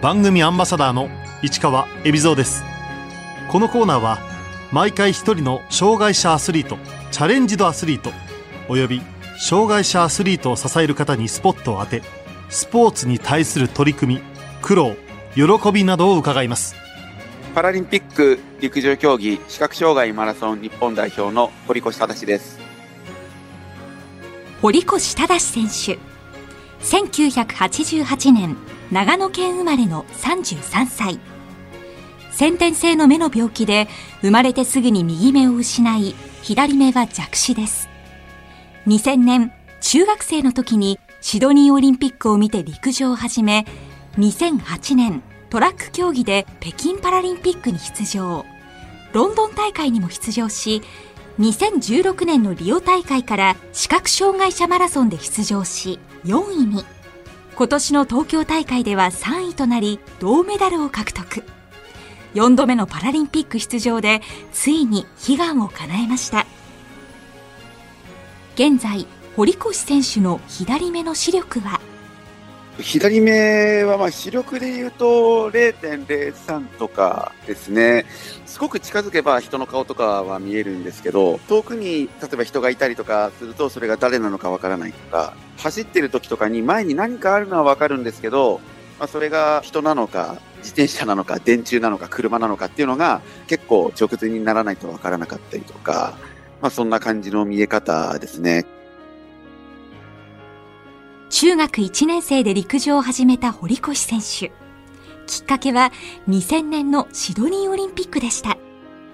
[0.00, 1.10] 番組アンバサダーの
[1.42, 2.62] 市川恵比蔵です。
[3.50, 4.18] このコーナーは
[4.70, 6.78] 毎回一人の障害者アスリート
[7.10, 8.12] チャレンジドアスリート
[8.68, 9.02] および
[9.40, 12.02] 障害者アスリートを支える方にスポットを当て
[12.48, 14.22] スポーツに対する取り組み
[14.62, 14.94] 苦労
[15.34, 16.76] 喜びなどを伺います。
[17.52, 22.60] パラリンピック陸上競技視覚障害マラソン日本代表の堀越忠です。
[24.62, 25.98] 堀越忠選手
[26.84, 28.56] 1988年
[28.90, 31.20] 長野県生まれの33歳
[32.30, 33.86] 先天性の目の病気で
[34.22, 37.88] 生まれてすぐに右目を失い左目は弱視です。
[38.86, 39.52] 2000年
[39.82, 43.66] 中学生の時にシドニーオリンピックを見て陸上を始め
[44.16, 48.46] 2008年トラック競技で北京パラリンピックに出場。
[49.12, 50.80] ロンドン大会にも出場し
[51.40, 56.84] 2016年のリオ大会から視覚障害者マラソンで出場し4位に。
[57.58, 61.42] 今年の東京大会では3位となり銅メダルを獲得。
[62.34, 66.46] 4度目のパラリンピック出場でついに悲願を叶えました。
[68.54, 71.80] 現在堀越選手の左目の視力は
[72.80, 78.06] 左目はまあ視力で言うと0.03とかですね。
[78.46, 88.60] すごく近づけば人の顔とかは見えるんですけど、遠くに例えば人がいたりとかするとそれが誰なのかわからないとか、走ってる時とかに前に何かあるのはわかるんですけど、
[88.98, 96.16] まあ、それが人なのか、自転車なのか、電柱なのか、車なのかっていうのが結構直前にならないとわからなかったりとか、
[96.60, 98.64] まあそんな感じの見え方ですね。
[101.40, 104.50] 中学1年生で陸上を始めた堀越選手。
[105.28, 105.92] きっかけは
[106.28, 108.58] 2000年のシドニーオリンピックでした。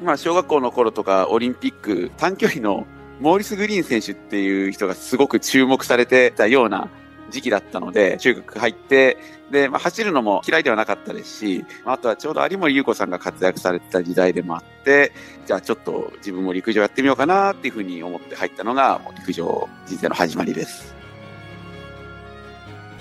[0.02, 2.86] まあ、小学校の頃とかオリンピック短距離の
[3.20, 6.88] モーリス・グリーン選手っていう人がすごく注目されてたような
[7.30, 9.18] 時期だったので、中学入って、
[9.50, 15.12] で、まあ、走るのも嫌いではなかったですし、あとはちょうど有森裕子さんが活躍されてた時代でもあって、
[15.44, 20.93] じゃあちょっと自分も陸上やってみようかなっていうふうに思って入ったのが、陸上人生の始まりです。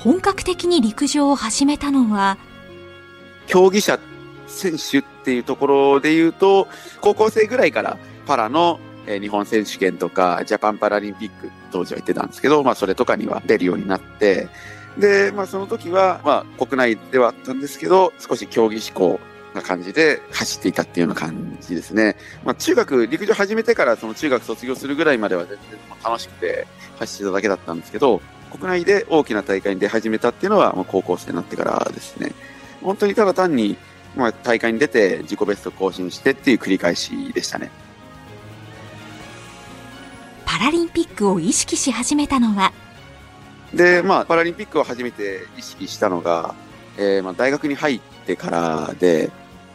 [0.03, 2.37] 本格的に陸上を始めたのは、
[3.47, 3.99] 競技者、
[4.47, 6.67] 選手っていうところで言うと、
[6.99, 14.49] 高校生ぐらいからパラの日本選手権とか、ジャパンパラリンピック、当時は行ってたんですけど、まあそれとかには出るようになって、
[14.97, 19.21] で、まあその時は、まあ国内ではあったんですけど、少し競技志向
[19.53, 22.17] な感じで走っていたっていうような感じですね。
[22.43, 26.67] まあ中学、陸上始めてからその中学卒業するぐらいまでは全然楽しくて
[26.99, 28.21] 走ってただけだったんですけど、
[28.53, 32.31] 国内で大きな大会に出始めたっていうのは、まあ、高校生になってからですね。
[32.81, 33.77] 本当にただ単に、
[34.15, 37.71] まあ、大会に出て自己ベスト更新してっていう繰り返しでしたね。
[40.45, 42.71] パラリンピックを意識し始めたのは？
[43.73, 46.53] で、まあ、パラリンピックを初めて意識したのが、
[46.97, 49.31] えー、まあ、大学に入ってからで、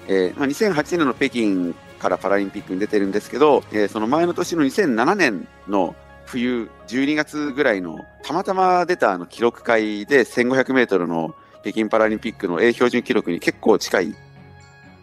[0.06, 5.97] えー、まあ、2008年の北京からパラリンピックに出てるんですけど、えー、その前の年の2007年の
[6.31, 14.15] 冬、12月ぐらいの、たまたま出たあの記録会で1500メートルの北京パラリンピックの A 標準記録に結構近い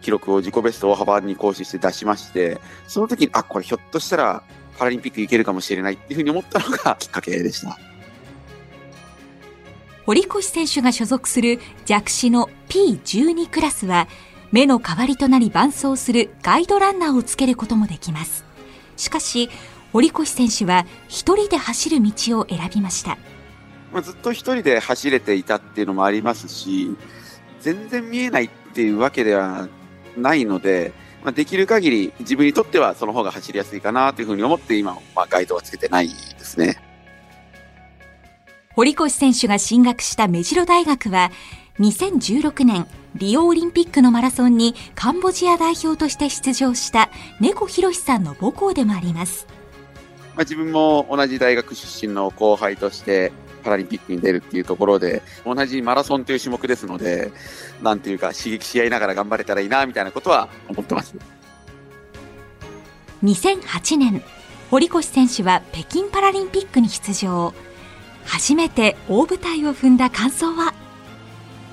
[0.02, 4.44] 記録を自己ベスト大幅に更新して出しまして、その時に、あ、これひょっとしたら
[4.78, 7.80] パラリンピックいけるかもしれないっていうふうに思ったのが きっかけでした。
[10.06, 14.08] 堀越選手が所属する弱視の P12 クラスは、
[14.52, 18.46] 目の代わりとなり伴走するガイドランナーをつけることもできます。
[18.96, 19.50] しかし、
[19.96, 23.18] 堀越選手は一人で走る道を選びました。
[23.94, 26.94] まあ、ずっと一人で走れていたっていうのもありますし、
[27.62, 29.70] 全然見えないっていうわけでは
[30.18, 30.92] ないので、
[31.24, 36.76] まあ、できる限り自分にとってはその方が走りやすいかなというふうに思って今、まあ、ガイドはつけてないですね。
[38.74, 41.32] 堀越選手が進学した目白大学は、
[41.80, 42.86] 2016年
[43.16, 49.55] リオオリンピックのマラソンにカンボジア代表として出場した猫博さんの母校でもあります。
[50.36, 53.32] まあ、自分も同じ大学出身の後輩として
[53.64, 57.32] パラリンピックに出るっていうところで、同じマラソンという種目ですので、
[57.82, 61.16] なんていうか刺激し合いながら頑張れたらいいな、みたいなことは思ってます。
[63.24, 64.22] 2008年、
[64.70, 67.54] 堀越選手は北京パラリンピックに出場。
[68.26, 70.74] 初めて大舞台を踏んだ感想は？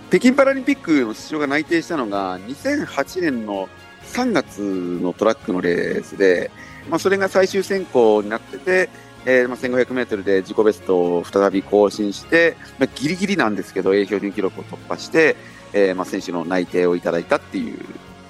[0.08, 3.68] 北京パラリンピックの出場が内定したのが2008年の
[4.04, 4.60] 3月
[5.02, 6.50] のトラックのレースで、
[6.88, 8.88] まあ、それが最終選考になってて、
[9.24, 15.36] えー、まあ、1500メートルで自己ベストを再び更新して、まあ、ギリギリなんですけど、A 標準記録を突破して、
[15.72, 17.78] えー、まあ、選手の内定をいただいたっていう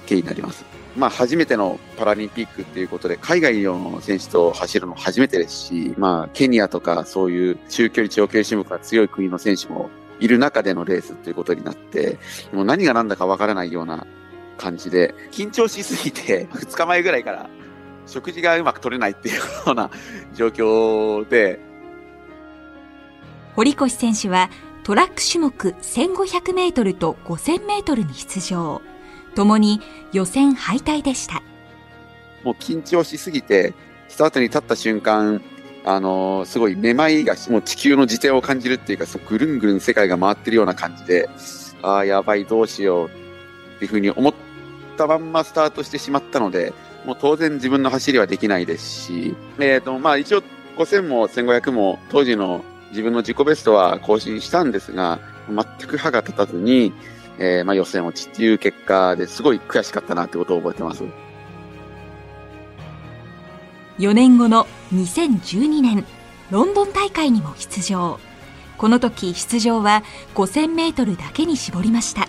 [0.05, 0.65] 経緯になります。
[0.95, 9.89] まあ、初めてのパラリンピックっていうことで、海外の選手と走るの初めてですし、まあ、ケニアとかそういう中距離、長距離種目が強い国の選手も
[10.19, 12.19] いる中でのレースということになって、
[12.51, 14.05] もう何が何だかわからないような
[14.57, 17.49] 感じで、緊張しすぎて、 2日前ぐらいから
[18.05, 19.89] 食事がうまく取れないっていうような
[20.33, 21.59] 状況で、
[23.55, 24.49] 堀越選手は
[24.83, 28.81] トラック種目1500メートルと5000メートルに出場。
[29.33, 31.41] ともに予選敗退でした。
[32.43, 33.73] もう緊張しすぎて、
[34.07, 35.41] スタートに立った瞬間、
[35.85, 41.29] あのーすごいめまいが、もう地球の自転を感じるっていうか、そうぐるんぐるん世界が回ってるような感じで、
[41.81, 43.09] ああ、やばい、どうしようっ
[43.79, 44.33] ていうふうに思っ
[44.97, 46.73] たまんまスタートしてしまったので、
[47.05, 50.43] もう当然自分の走りはできないですし、えっ、と、まあ一応
[50.77, 55.19] 5000も1500も当時の自分の自己ベストは更新したんですが、
[55.49, 56.93] 全く歯が立たずに、
[57.39, 61.03] えーまあ予選落ちっていう結果ですごい悔しかったなってことを覚えてます。
[63.99, 66.05] 4年後の2012年、
[66.49, 68.19] ロンドン大会にも出場。
[68.77, 70.03] この時出場は
[70.35, 72.27] 5000メートルだけに絞りました。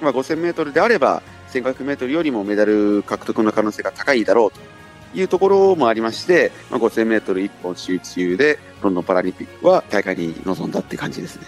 [0.00, 11.46] まあ、5000メートルであれば、1500メートルよりもメダル獲得の可能性が高いだろうというところもありまして、まあ、5000メートル一本集中で、ロンドンパラリンピックは大会に臨んだって感じですね。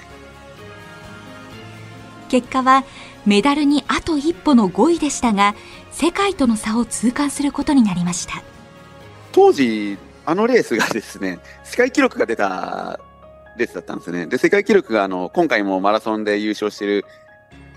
[2.28, 2.84] 結果は
[3.26, 5.54] メダルにあと一歩の5位でしたが、
[5.90, 8.42] 世界との差を痛感することになりました。
[9.30, 12.98] 当時、あのレースがですね、世界記録が出た
[13.56, 14.26] レースだったんですね。
[14.26, 17.04] で、世界記録があの、今回もマラソンで優勝している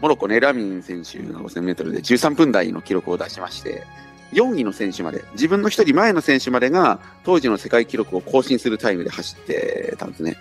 [0.02, 3.84] モロッコのエラミン選手が5000メートルで13分台の記録を出しまして、
[4.34, 10.38] 4位の選手まで、自分の一人前の選手までが当時の世界記録を更新するタイムで走ってたんですね。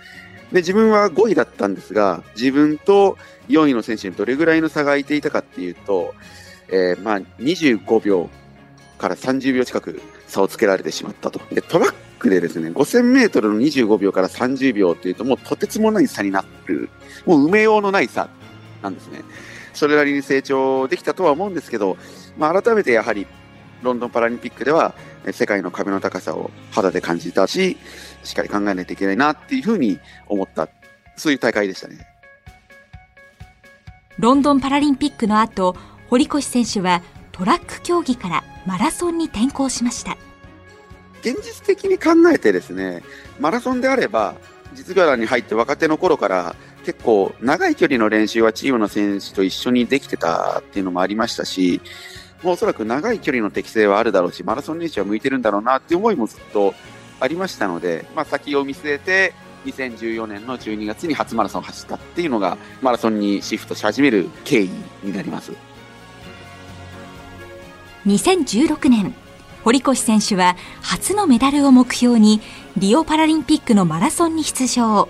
[0.51, 3.17] で、自分は5位だったんですが、自分と
[3.47, 6.13] 4位の選手にどれぐらいの差が空いていたかっていうと、
[6.67, 8.29] えーまあ、25秒
[8.97, 11.39] から30秒近く差をつけられてしまったと。
[11.51, 16.89] で、トラックでですね、5000メートルの25秒から30秒っていうと、もうとてつもない差になる。
[17.25, 18.29] もう埋めようのない差
[18.85, 19.23] なんですね。
[19.73, 21.97] それなりに成長できたとは思うんですけど、
[22.37, 23.27] まあ、改めてやはり、
[23.81, 24.95] ロンドンパラリンピックでは、
[25.25, 27.77] え世界の壁の高さを肌で感じたし、
[28.23, 30.69] しっかり考えないといけないなっていうふうに思った、
[31.17, 32.07] そういう大会でしたね。
[34.17, 35.75] ロンドンパラリンピックの後、
[36.09, 40.15] 堀越選手はトラック競技からマラソンに転向しました。
[41.21, 43.03] 現実的に考えてですね、
[43.39, 44.35] マラソンであれば、
[44.73, 46.55] 実業団に入って若手の頃から
[46.85, 51.81] 結構長い距離の練習はチームの選手と一緒にできてたっていうのもありましたし、
[52.43, 56.75] もうおそらく長い距離の適性はあるだろうし、マラソン練習は向いてるんだろうなっていう思いもずっと
[57.19, 59.33] ありましたので、まあ先を見据えて、
[59.65, 64.69] 2014年の12月に初マラソンを走ったっていうのが、マラソンにシフトし始める経緯
[65.01, 65.53] になります。
[68.05, 69.15] 2016年、
[69.63, 72.41] 堀越選手は初のメダルを目標に
[72.77, 75.09] リオパラリンピックのマラソンに出場。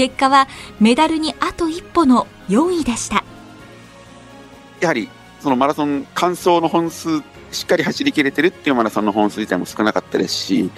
[0.00, 0.48] 結果は
[0.80, 3.22] メダルにあと一歩の4位でした。
[4.80, 5.10] やはり
[5.40, 7.20] そのマラソン完走の本数
[7.52, 10.70] しっかり走り切れてるっていうマラソンの本数自体も少なかったですし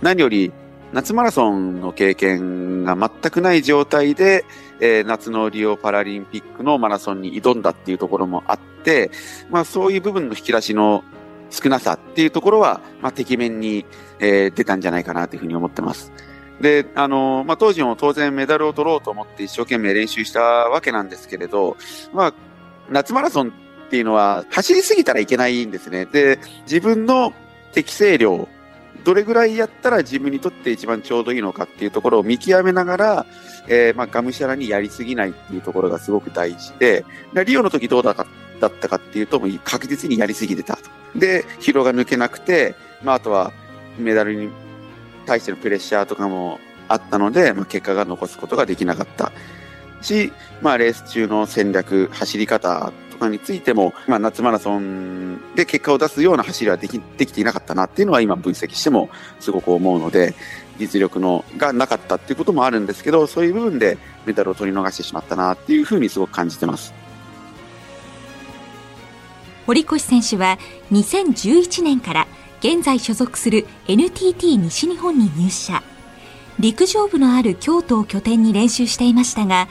[0.00, 0.52] 何より
[0.92, 4.44] 夏マラソンの経験が全くない状態で、
[4.78, 9.10] えー夏のリオパラリンピックのマラソンに挑んだっていうところもあって、
[9.50, 11.02] まあそういう部分の引き出しの
[11.50, 13.84] 少なさっていうところは、まあ、てきめんに、
[14.20, 16.12] えー出たんじゃないかなというふうに思ってます。
[16.60, 21.76] で、あのまあ、当時も当然メダルを取ろうと思って一生懸命練習したわけなんですけれど、
[22.12, 22.34] まあ、
[22.90, 26.04] 夏マラソンっていうのは走りすぎたらいけないんですね。
[26.06, 27.32] で、自分の
[27.72, 28.48] 適正量、
[29.04, 33.26] どれぐらいやったら自分にとって一番ちょうどいいのかっていうところを見極めながら、
[33.68, 38.26] えーまあ、がむしゃらにやりすぎないっていうところがすごく大事で、でリオの時どうだか
[38.60, 40.82] だったかっていうと、もう確実にやりすぎてたと。
[41.14, 43.52] で、疲労が抜けなくて、まあ、あとは
[43.98, 44.50] メダルに
[45.28, 46.58] 対してのプレッシャーとかも
[46.88, 49.30] あったので、まあ、結果が残すことができなかった
[50.00, 50.32] し、
[50.62, 60.34] まあ、レース中の戦略、走り方とかについても、まあ、夏マラソンで結果を出すような走りはできできていなかったなっていうのは今分析してもすごく思うので、
[60.78, 66.94] 実力のがなかったっていうこともあるんですけど、そういう部分でメダルを取り逃してしまったなっていうふうにすごく感じてます。
[69.66, 70.58] 堀越選手は
[70.92, 72.26] 2011年から
[72.60, 75.82] 現在所属する NTT 西日本に入社。
[76.58, 79.68] 陸上部のある京都を拠点に練習していましたが、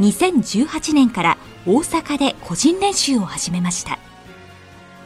[0.00, 3.98] 2018年から大阪で個人練習を始めました。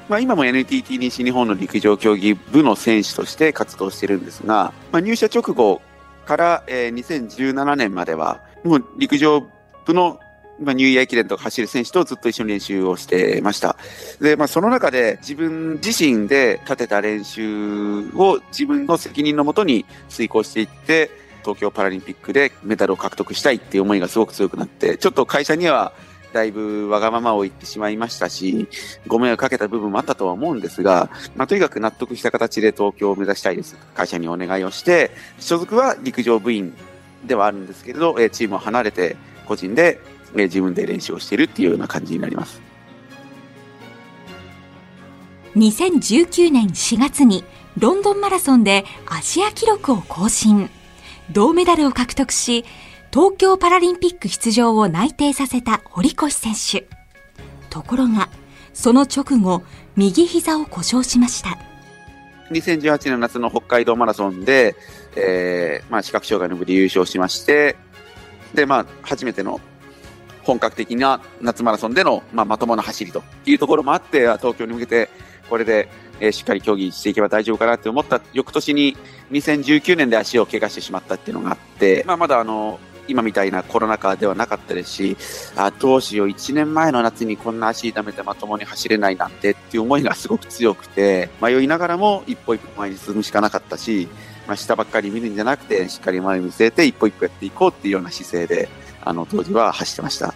[0.09, 5.81] まあ、今も NTT 西日本の陸上競技部の選手として活動してるんですが、まあ、入社直後
[6.26, 9.45] から、えー2017年までは、もう陸上
[9.87, 10.21] 部の
[10.61, 13.77] まあ、ニューイヤー駅伝とか走る選手とずっと一緒に練習をしてました。
[14.21, 21.11] で、まあ、その中で自分自身で立てた練習を自分の責任のもとに遂行していって、
[21.43, 25.93] 東京パラリンピックでメダルを獲得したいっていう思いがすごく強くなって、ちょっと会社には
[26.33, 28.67] だいぶわがままを言ってしまいましたし、
[29.07, 33.77] ご迷惑かけた部分もあったとは思うんですが、まあ、とにかく納得した形で東京を目指したいです。
[33.95, 36.75] 会社にお願いをして、所属は陸上部員
[37.25, 40.01] ではあるんですけれど、チームを離れて個人で
[40.43, 42.61] 自分で練習をしているっていうような感じになります。
[45.57, 47.45] 2019年4月に
[47.79, 50.69] ロンドンマラソンでアジア記録を更新。
[51.33, 52.64] 銅メダルを獲得し、
[53.12, 56.87] 東京パラリンピック出場を内定させた堀越選手。
[57.71, 58.29] ところが、
[58.73, 59.62] その直後、
[59.97, 61.59] 右膝を故障しました。
[62.50, 64.76] 2018年夏の北海道マラソンで、
[65.17, 67.76] えー、まあ、視覚障害の部で優勝しまして、
[68.53, 69.61] で、まあ、初めての
[70.45, 75.09] 本格的な夏マラソンでの、まあ、まともな走りというところもあって、東京に向けて、
[75.49, 75.89] これで、
[76.21, 78.97] えー、しっかり競技していけば大丈夫かなって思った翌年に
[79.33, 85.17] 2019年で足を怪我してしまったっていうのがあって、まあ、まだあの、今みたいなコロナ禍ではなかったですし、
[85.57, 94.09] あどうしよう、1年前の夏にこんな足痛めてまともに走れないなんてっていう思いがすごく強くて、迷いながらも一歩一歩前に進むしかなかったし、
[94.47, 98.69] まあ、下ばっかり見るんじゃなくて、しっかり前に見据えて一歩一歩やっていこうっていうような姿勢で、
[99.05, 100.35] あの、当時は走ってました。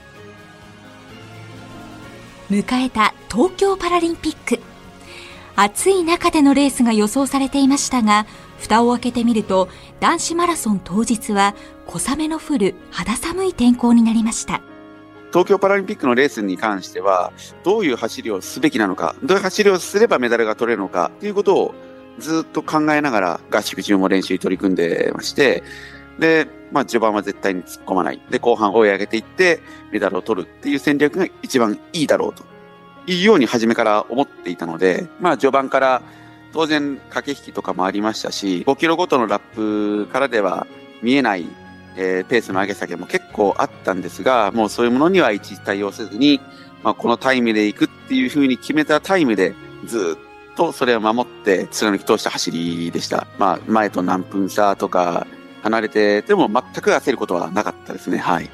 [2.51, 4.61] 迎えた東京パラリンピック。
[5.55, 8.27] 暑い中でのレースが予想されていましたが、
[8.59, 9.69] 蓋を開けてみると、
[10.01, 11.55] 男子マラソン当日は
[11.87, 14.61] 小雨の降る肌寒い天候になりました。
[15.31, 17.33] 東京パラリンピックのレースに関しては、
[17.65, 21.75] どういう走りをすべきなのか、どういう走りをすればメダルが取れるのか、ということを
[22.19, 25.63] ずっと考えながら合宿中も練習に取り組んでまして、
[26.19, 28.21] で、まあ序盤は絶対に突っ込まない。
[28.31, 29.61] で、後半追い上げていって
[29.93, 32.45] メダルを取るっていう戦略が一番いいだろうと
[33.07, 36.03] いうように初めから思っていたので、まあ序盤から
[36.53, 40.67] 当然駆け引きとかもありましたし、5キロごとのラップからでは
[41.03, 41.47] 見えない、
[41.97, 46.41] えー、ペースの上げ下げも結構あったんですが、もうそういうものには一時対応せずに、
[46.83, 50.17] まあ、このタイムで行くっていうふうに決めたタイムでず
[50.53, 53.27] っとそれを守って貫き通した走りでした。
[53.39, 55.27] まあ、前と何分差とか
[55.63, 58.19] 離れてでも全く焦ることはなかったですね。
[58.19, 58.51] はい。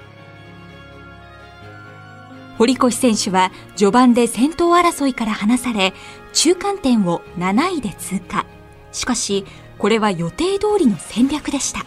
[2.58, 5.92] 堀越選手は序盤で先頭争いから離され、
[6.32, 8.46] 中間点を7位で通過。
[8.92, 9.44] しかし、
[9.78, 11.84] これは予定通りの戦略でした。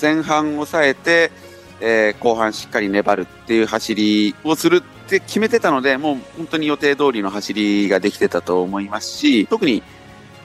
[0.00, 1.32] 前半抑えて、
[1.80, 9.82] えー、後半しっかり粘るっていう走りをするって決めてたので、もう本当に予定通りの走りができてたと思いますし、特に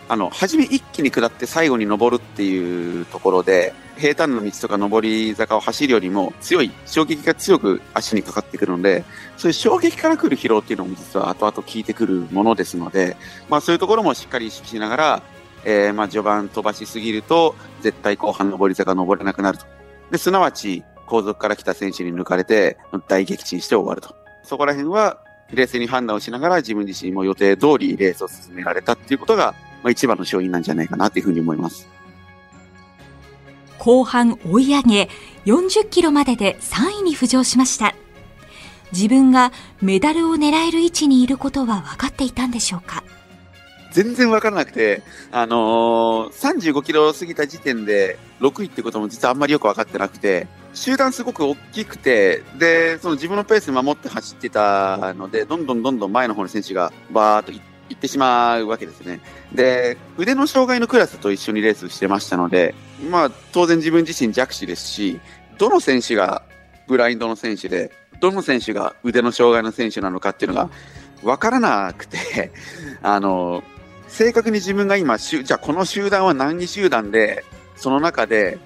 [0.10, 9.06] あの、初め一気に下って最後に登るっていうところで、平坦な道とか上り坂を走るよりも強い、衝撃が強く足にかかってくるので、
[9.38, 13.18] そういう衝撃から来る疲労っていうのも実は後々効いてくるものですので、
[13.50, 15.24] まあそういうところもしっかり意識しながら、
[15.64, 19.66] えー、まあ序盤飛ばしすぎると、絶対後半上り坂登れなくなると。
[20.10, 24.16] で、すなわち、後続から来た選手に抜かれて、大撃沈して終わると。
[24.42, 25.20] そこら辺は、
[25.52, 31.88] 冷静に判断をしながら自分自身も予定通りレースを進められたっていうことが、まあ、一番の勝因なんじゃないかなというふうに思います。
[33.78, 35.10] 後半追い上げ、
[35.46, 37.96] 40キロまでで3位に浮上しました。
[38.92, 43.04] 自分がメダルを狙える位置にいることは分かっていたんでしょうか？
[43.92, 59.20] 全然分からなくて、あのー、35キロ過ぎた時点で6位ってことも実はあんまりよく分かってなくて、集団すごく大きくて、で、その自分のペースに守って走ってたので、どんどんどんどん前の方の選手がバーっと行っ行ってしまうわけですね。
[59.54, 62.76] で、腕の障害のクラスと一緒にレースしてましたので、
[63.10, 65.20] まあ、当然自分自身弱視ですし、
[65.58, 66.44] どの選手が
[66.88, 70.70] ブラインドの選手で、どの選手が腕の障害の選手なのかっていうのが
[71.24, 72.52] 分からなくて、
[73.02, 73.64] あの、
[74.08, 77.44] 正確に自分が今、じゃあこの集団は何集団で、
[77.76, 78.58] その中で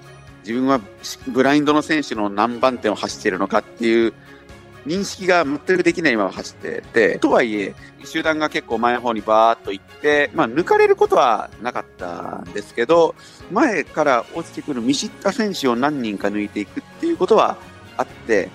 [0.42, 0.80] 自分は
[1.28, 4.12] ブラインドの選手の何番手を走っているのかっていう
[4.86, 7.74] 認識が全くできないまま走ってて、とはいえ、
[8.04, 13.14] 集団が結構前の方にバーっと行って、まあ抜かれることはなかったんですけど、
[13.50, 17.56] 前から落ちてくる見知った選手を何人か抜いていくっていうことは
[17.96, 18.50] あって、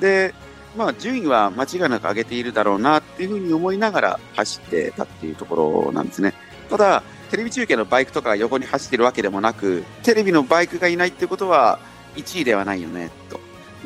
[0.00, 0.34] で、
[0.76, 6.34] まあ順位は間違いなく上げているだろうなっていうふうに思いながら走ってたっていうところなんですね。
[6.70, 11.78] ただ、テレビ中継のバイクとか横に走ってるわけでもなく、テレビのバイクがいないってことは
[12.16, 13.35] 1位ではないよね、と。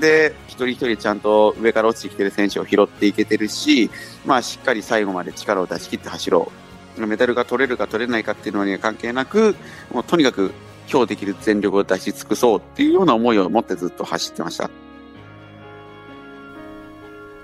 [0.01, 3.91] で、一人一人ちゃんと上から落ちてきてる選手を拾っていけてるし、
[4.27, 6.51] まあしっかり最後まで力を出し切って走ろ
[6.99, 7.07] う。
[7.07, 9.55] メダルが取れるか取れないかっていうのには関係なく、
[9.93, 10.53] もうとにかく
[10.91, 14.71] 今日できる全力を出し尽くそうっていうような思いを持ってずっと走ってました。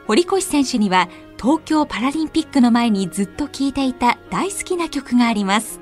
[0.06, 1.08] 堀越選手には
[1.38, 5.80] 東京パラリンピックの前にずっと聴いていた大好きな曲があります。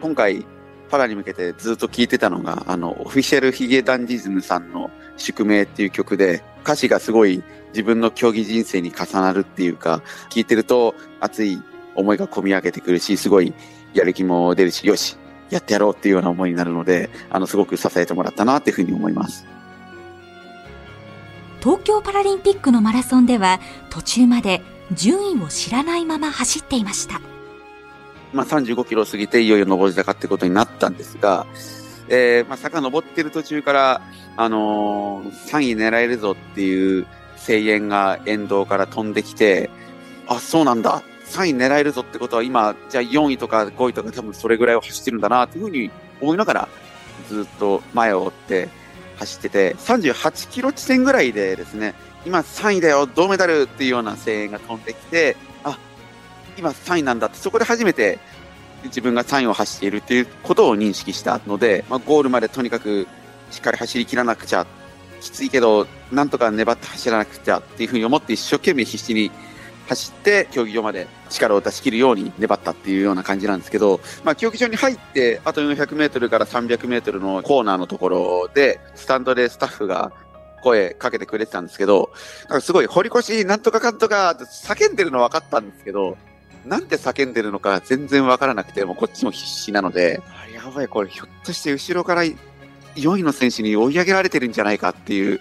[0.00, 0.44] 今回、
[0.88, 11.62] パラに向けてずっと聴いてたのが、あの、オフィシャルヒゲダンディズムさんの宿命っていう曲で、歌詞がすごい自分の競技人生に重なるっていうか、聴いてると熱い
[11.94, 13.52] 思いが込み上げてくるし、すごい
[13.94, 15.16] やる気も出るし、よし、
[15.50, 19.46] やってやろうっていうような思いになるので、あの、すごく支えてもらったなっていうふうに思います。
[21.60, 27.20] 東京パラリンピックのマラソンでは途中まで順位を知らないまま走っていました。
[28.32, 31.46] まあ、35キロ過ぎていよいよ上り坂ってことになったんですが、
[32.08, 34.00] えー、まあ、坂登ってる途中から、
[34.36, 37.06] あのー、3位狙えるぞっていう
[37.46, 39.70] 声援が沿道から飛んできて、
[40.26, 41.02] あ、そうなんだ。
[41.26, 46.68] 3位狙えるぞってことは今、じゃあ4位とか5位とか多分それぐらいを走ってるんだなっていうふうに思いながら、
[47.28, 48.68] ずっと前を追って
[49.18, 51.94] 走ってて、38キロ地点ぐらいでですね、
[52.24, 55.78] 今3位だよ、銅メダルっていうような声援が飛んできて、あ、
[56.58, 58.18] 今3位なんだって、そこで初めて
[58.84, 63.06] 自分が3位を走っているっていうことを認識したので、まあ、ゴールまでとにかく
[63.50, 64.66] しっかり走り切らなくちゃ、
[65.20, 69.30] きついけど、なんとか粘って走らなくちゃっていうふうに思って一生懸命必死に
[69.88, 80.12] 走って競技場まで力を出し切るように粘ったっていうような感じなんですけど、まあ、競技場に入ってあと400メートルから300メートルのコーナーのところで、スタンドでスタッフが
[80.62, 82.10] 声かけてくれてたんですけど、
[82.48, 86.16] なんかすごい堀越なんとかかんとか叫んでるの分かったんですけど、
[86.68, 90.20] なんで叫んでるのか全然分からなくて、もうこっちも必死なので、
[90.54, 95.40] やばい、これひょっとして後ろから4位の選手に追い上げられてるんじゃないかっていう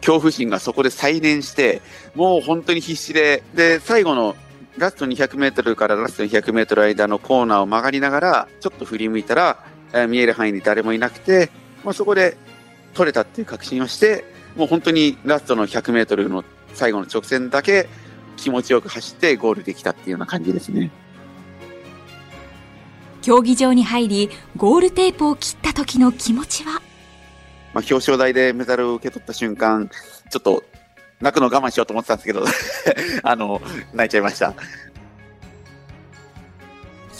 [0.00, 1.82] 恐怖心がそこで再燃して、
[2.14, 4.36] もう本当に必死で、で、最後の
[4.76, 11.50] ラスト200メートルからラスト200メートル間のコーナーを曲がりながら、ちょっと振り向いたら、えー、見える範囲に誰もいなくて、
[11.84, 12.36] まあ、そこで
[12.94, 14.24] 取れたっていう確信をして、
[14.56, 17.88] もう本当にラストの100メートルの最後の直線だけ
[18.40, 20.90] 気持ちよく走ってゴールできたっていうような感じですね。
[23.22, 26.80] 競技場に入り、ゴールテープを切った時の気持ちは？
[27.74, 29.90] まあ、表彰台でメダルを受け取った瞬間、
[30.30, 30.64] ちょっと
[31.20, 32.44] 泣くの我慢しようと思ってたんですけど
[33.22, 33.60] あの、
[33.92, 34.54] 泣いちゃいました。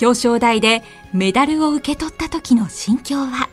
[0.00, 3.48] 表彰台でメダルを受け取った時の心境は？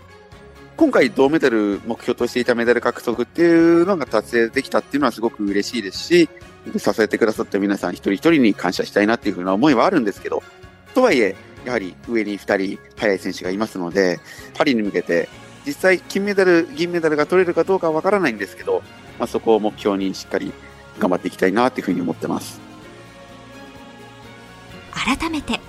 [0.78, 6.30] 今回銅メダル目標としていたメダル獲得っていうのが達成できたっていうのはすごく嬉しいですし、
[6.78, 10.44] 支えてくださった皆さん一人一人に感謝したいなっていうふうな思いはあるんですけど、
[10.94, 14.20] とはいえ、やはり上に2人速い選手がいますので、
[14.56, 15.30] パリに向けて
[15.66, 18.84] 実際金メダル、銀メダルが取れるかどうかはわからないんですけど、
[19.20, 20.54] まあ、そこを目標にしっかり
[21.00, 22.60] 頑張っていきたいなというふうに思ってます。
[24.94, 25.60] 改めて、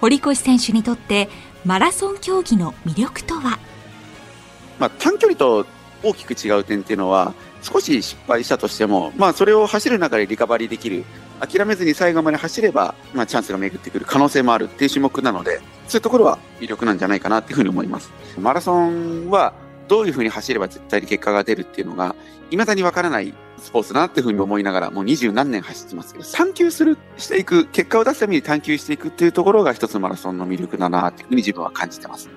[0.00, 1.28] 堀越選手にとって
[1.64, 3.58] マラソン競技の魅力とは？
[4.78, 5.66] まあ、短距離と
[6.02, 11.04] 大きく違う点っていうのは、少し失敗したとしても、まあ、それを走る中でリカバリーできる。
[11.40, 18.12] 諦めずに最後まで走れば、まあ、チャンスが巡ってくる可能性もあるっていう種目なので、そういうところは魅力なんじゃないかなっていうふうに思います。
[18.38, 19.52] マラソンは
[19.86, 22.14] どういうふうに走れば絶対に結果が出るっていうのが、
[22.50, 32.28] 未だにわからないスポーツだなっていうふうに思いながら、もう二十何年走ってますけど、探求する、していく、結果を出すために探求していくっていうところが一つマラソンの魅力だなっていうふうに自分は感じてます。